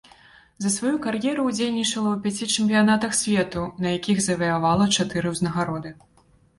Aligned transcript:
За 0.63 0.69
сваю 0.75 0.93
кар'еру 1.03 1.45
ўдзельнічала 1.49 2.09
ў 2.15 2.17
пяці 2.25 2.49
чэмпіянатах 2.57 3.11
свету, 3.21 3.61
на 3.87 3.95
якіх 3.97 4.17
заваявала 4.33 4.93
чатыры 5.01 5.27
ўзнагароды. 5.39 5.99